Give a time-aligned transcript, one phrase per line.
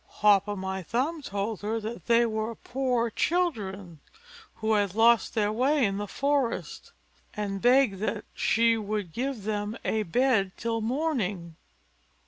[0.21, 3.99] Hop o' my thumb told her that they were poor children,
[4.55, 6.91] who had lost their way in the forest,
[7.35, 11.55] and begged that she would give them a bed till morning.